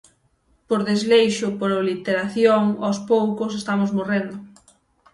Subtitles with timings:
[0.67, 4.35] Por desleixo, por obliteración; aos poucos, estamos morrendo